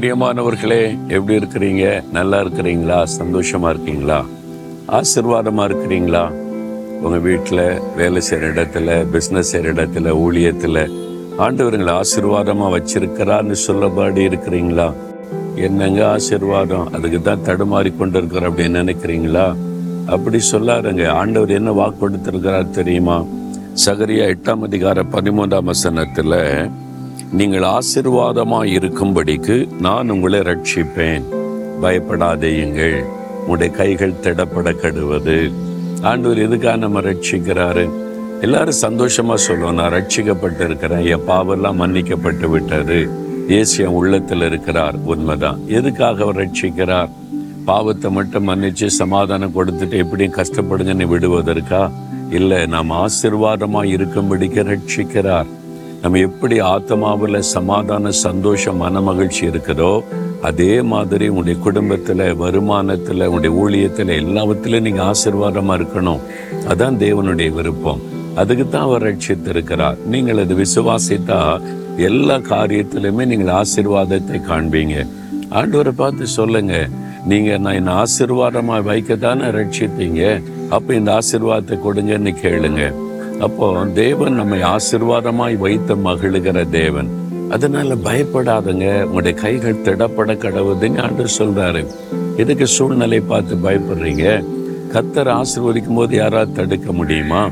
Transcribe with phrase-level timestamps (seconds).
[0.00, 2.02] பிரியமானவர்களே எப்படி இருக்கிறீங்க?
[2.12, 3.06] நல்லா இருக்கிறீங்களா?
[3.18, 4.24] சந்தோஷமா இருக்கீங்களா?
[4.88, 6.30] ஆசிர்வாதமா இருக்கிறீங்களா?
[7.00, 10.90] உங்க வீட்டில் வேலை செய்கிற இடத்துல பிஸ்னஸ் செய்கிற இடத்துல ஊழியத்தில்
[11.38, 14.94] ஆண்டவர்களை ஆசீர்வாதமா வச்சிருக்கிறான்னு சொல்லபாடி இருக்கிறீங்களா?
[15.56, 16.92] என்னங்க ஆசீர்வாதம்?
[16.92, 19.56] அதுக்கு தான் தடுமாறி கொண்டு இருக்கிற அப்படின்னு நினைக்கிறீங்களா?
[20.06, 23.24] அப்படி சொல்லாருங்க ஆண்டவர் என்ன வாக்கு கொடுத்திருக்கிறார் தெரியுமா?
[23.86, 26.70] சகரியா எட்டாம் அதிகார பதிமூன்றாம் வசனத்துல
[27.32, 31.22] நீங்கள் ஆசிர்வாதமாக இருக்கும்படிக்கு நான் உங்களை ரட்சிப்பேன்.
[31.82, 33.04] பயப்படாதேயுங்கள்.
[33.40, 35.50] உங்களுடைய கைகள் திடப்பட கடுவது
[36.02, 37.90] ஆண்டவர் எதுக்காக நம்ம ரட்சிக்கிறாரு?
[38.40, 43.08] எல்லாரும் சந்தோஷமாக சொல்லுவோம் நான் ரட்சிக்கப்பட்டு இருக்கிறேன் என் பாவெல்லாம் மன்னிக்கப்பட்டு விட்டது.
[43.48, 44.94] இயேசு என் உள்ளத்தில் இருக்கிறார்.
[45.04, 45.68] உண்மைதான்.
[45.68, 47.08] எதுக்காக அவர் ரட்சிக்கிறார்?
[47.64, 51.90] பாவத்தை மட்டும் மன்னிச்சு சமாதானம் கொடுத்துட்டு எப்படியும் கஷ்டப்படுங்கன்னு விடுவதற்கா?
[52.30, 55.46] இல்லை நாம் ஆசிர்வாதமாக இருக்கும்படிக்கு ரட்சிக்கிறார்.
[56.02, 60.02] நம்ம எப்படி ஆத்மாவில் சமாதான சந்தோஷம் மன மகிழ்ச்சி இருக்குதோ
[60.48, 66.22] அதே மாதிரி உங்களுடைய குடும்பத்தில் வருமானத்தில் உங்களுடைய ஊழியத்தில் எல்லாத்துலேயும் நீங்கள் ஆசீர்வாதமாக இருக்கணும்.
[66.68, 68.00] அதான் தேவனுடைய விருப்பம்.
[68.36, 69.98] அதுக்கு தான் அவர் ரட்சித்திருக்கிறார்.
[70.06, 71.60] நீங்கள் அது விசுவாசித்தா
[71.96, 75.06] எல்லா காரியத்திலுமே நீங்கள் ஆசீர்வாதத்தை காண்பீங்க.
[75.50, 76.88] ஆண்டவரை பார்த்து சொல்லுங்க.
[77.26, 80.42] நீங்க நான் என்ன வைக்க தானே ரட்சித்தீங்க?
[80.70, 83.09] அப்ப இந்த ஆசீர்வாதத்தை கொடுங்கன்னு கேளுங்க.
[83.40, 87.08] அப்போ தேவன் நம்மை ஆசிர்வாதமாய் வைத்து மகிழுகிற தேவன்.
[87.50, 91.86] அதனால பயப்படாதங்க உங்களுடைய கைகள் திடப்பட கடவுதுன்னு ஆண்டு சொல்றாரு.
[92.36, 94.44] எதுக்கு சூழ்நிலை பார்த்து பயப்படுறீங்க?
[94.92, 97.48] கத்தர் ஆசிர்வதிக்கும் போது யாராவது தடுக்க முடியுமா?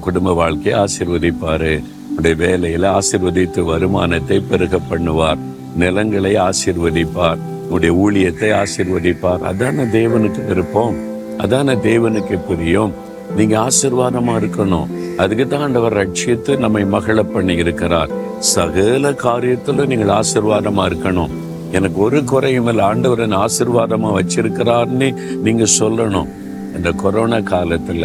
[0.00, 1.82] குடும்ப வாழ்க்கையை ஆசிர்வதிப்பாரு.
[2.16, 5.38] உடைய வேலையில ஆசீர்வதித்து வருமானத்தை பெருக பண்ணுவார்.
[5.76, 7.38] நிலங்களை ஆசீர்வதிப்பார்.
[7.68, 9.42] உடைய ஊழியத்தை ஆசீர்வதிப்பார்.
[9.42, 10.94] அதான தேவனுக்கு விருப்பம்.
[11.38, 12.92] அதான தேவனுக்கு புரியும்.
[13.36, 14.86] நீங்க ஆசிர்வாதமா இருக்கணும்.
[15.22, 21.32] அதுக்கு தான் ஆண்டவர் ரட்சித்து நம்மை மகள பண்ணி இருக்கிறார் சகல காரியத்துல நீங்கள் ஆசிர்வாதமா இருக்கணும்.
[21.72, 22.84] எனக்கு ஒரு குறையும் இல்லை.
[22.84, 25.08] ஆண்டவர் என்னை ஆசிர்வாதமா வச்சிருக்கிறார்னு
[25.46, 26.28] நீங்க சொல்லணும்.
[26.76, 28.04] இந்த கொரோனா காலத்துல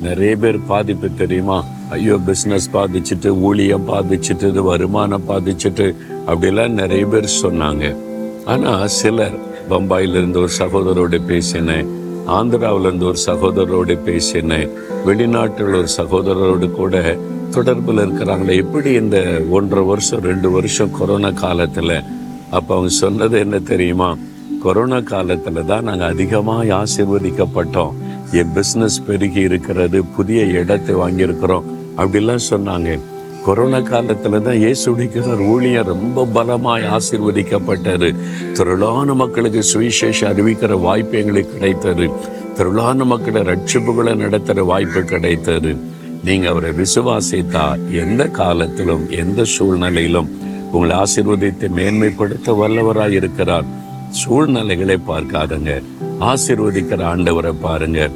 [0.00, 1.58] நிறைய பேர் பாதிப்பு தெரியுமா?
[1.90, 5.86] ஐயோ பிஸ்னஸ் பாதிச்சுட்டு ஊழியம் பாதிச்சுட்டு வருமானம் பாதிச்சுட்டு
[6.26, 7.96] அப்படிலாம் நிறைய பேர் சொன்னாங்க.
[8.44, 9.38] ஆனா சிலர்
[9.70, 11.88] பம்பாயிலிருந்து ஒரு சகோதரோட பேசினேன்.
[12.28, 14.70] ஆந்திராவிலேருந்து ஒரு சகோதரரோடு பேசினேன்.
[15.06, 17.16] வெளிநாட்டில் ஒரு சகோதரரோடு கூட
[17.50, 18.56] தொடர்பில் இருக்கிறாங்களே.
[18.56, 22.02] எப்படி இந்த ஒன்றரை வருஷம் ரெண்டு வருஷம் கொரோனா காலத்தில்
[22.50, 24.16] அப்போ அவங்க சொன்னது என்ன தெரியுமா?
[24.62, 27.94] கொரோனா காலத்தில் தான் நாங்கள் அதிகமாக ஆசிர்வதிக்கப்பட்டோம்.
[28.32, 31.62] என் பிஸ்னஸ் பெருகி இருக்கிறது புதிய இடத்தை வாங்கியிருக்கிறோம்.
[31.96, 32.98] அப்படிலாம் சொன்னாங்க.
[33.48, 38.14] கொரோனா காலத்துல தான் இயேசுடிக்கிறார் ஊழியர் ரொம்ப பலமாய் ஆசிர்வதிக்கப்பட்டது
[38.52, 42.10] திரளான மக்களுக்கு சுவிசேஷ அறிவிக்கிற வாய்ப்பு எங்களுக்கு கிடைத்தது.
[42.56, 45.76] திரளான மக்களை ரட்சிப்புகளை நடத்துகிற வாய்ப்பு கிடைத்தது.
[46.24, 50.30] நீங்க அவரை விசுவாசித்தா எந்த காலத்திலும் எந்த சூழ்நிலையிலும்
[50.72, 53.64] உங்களை ஆசிர்வதித்து மேன்மைப்படுத்த வல்லவராய் இருக்கிறார்.
[54.10, 55.82] சூழ்நிலைகளை பார்க்காதங்க.
[56.20, 58.10] ஆசிர்வதிக்கிற ஆண்டவரை பாருங்க.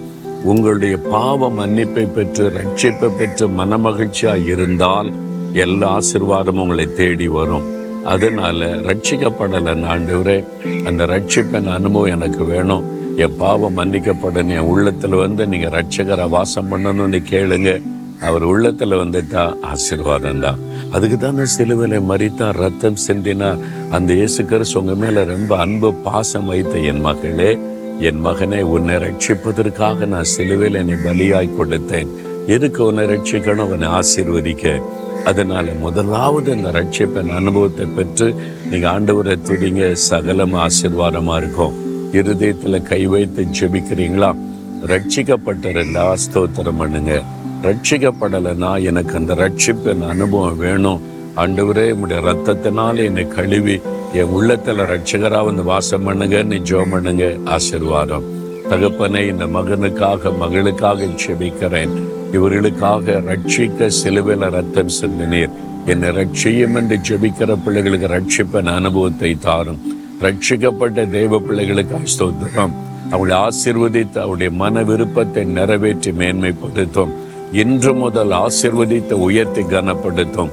[0.44, 5.12] உங்களுடைய பாவ மன்னிப்பை பெற்று ரட்சிப்பை பெற்று மனமகிழ்ச்சியா இருந்தால்
[5.52, 7.80] எல்லா ஆசீர்வாதமும் உங்களை தேடி வரும்.
[8.04, 10.44] அதனால ரட்சிக்கப்படலை ஆண்டவரே.
[10.86, 13.16] அந்த ரட்சிப்பின் அனுபவம் எனக்கு வேணும்.
[13.16, 14.48] என் பாவம் மன்னிக்கப்படணும்.
[14.48, 17.82] என் உள்ளத்துல வந்து நீங்க ரட்சகரை வாசம் பண்ணணும்னு கேளுங்க.
[18.22, 20.58] அவர் உள்ளத்துல வந்துட்டா ஆசீர்வாதம் தான்.
[20.92, 23.58] அதுக்கு தானே சிலுவில மறித்தா ரத்தம் சிந்தினா
[23.90, 27.58] அந்த இயேசு கிறிஸ்து உங்க மேல ரொம்ப அன்பு பாசம் வைத்த என் மகளே.
[28.02, 32.08] என் மகனை உன்னை ரட்சிப்பதற்காக நான் சிலுவையில் என்னை பலியாய் கொடுத்தேன்.
[32.46, 33.70] எதுக்கு உன்னை ரட்சிக்கணும்?
[33.74, 34.82] உன்னை ஆசீர்வதிக்க.
[35.24, 38.34] அதனால முதலாவது இந்த ரட்சிப்பின் அனுபவத்தை பெற்று
[38.70, 41.74] நீங்க ஆண்டவரை துடிங்க சகலம் ஆசீர்வாதமா இருக்கும்.
[42.12, 44.36] இருதயத்துல கை வைத்து ஜெபிக்கிறீங்களா?
[44.86, 47.22] ரட்சிக்கப்பட்டிருந்தா ஸ்தோத்திரம் பண்ணுங்க.
[47.62, 51.00] ரட்சிக்கப்படலைன்னா எனக்கு அந்த ரட்சிப்பின் அனுபவம் வேணும்.
[51.36, 53.80] ஆண்டவரே உடைய ரத்தத்தினால என்னை கழுவி
[54.14, 58.24] என் உள்ளத்துல ரட்சகரா வந்து வாசம் பண்ணுங்க நீ ஜோம் பண்ணுங்க ஆசிர்வாதம்.
[58.68, 61.94] தகப்பனை இந்த மகனுக்காக மகளுக்காக செபிக்கிறேன்
[62.32, 65.54] இவர்களுக்காக ரட்சிக்க சிலுவையில ரத்தம் சிந்தினீர்.
[65.86, 69.80] என்னை ரட்சியும் என்று ஜெபிக்கிற பிள்ளைகளுக்கு ரட்சிப்பன் அனுபவத்தை தாரும்.
[70.22, 72.74] ரட்சிக்கப்பட்ட தெய்வ பிள்ளைகளுக்கு ஸ்தோத்திரம்.
[73.10, 77.14] அவளை ஆசிர்வதித்து அவளுடைய மன விருப்பத்தை நிறைவேற்றி மேன்மைப்படுத்தும்.
[77.52, 80.52] இன்று முதல் ஆசிர்வதித்த உயர்த்தி கனப்படுத்தும்.